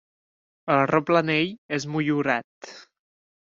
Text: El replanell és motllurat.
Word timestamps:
El 0.75 0.81
replanell 0.93 1.53
és 1.79 1.87
motllurat. 1.97 2.75